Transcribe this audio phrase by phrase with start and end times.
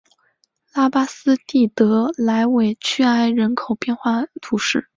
[0.73, 4.89] 拉巴斯蒂德莱韦屈埃人口变化图示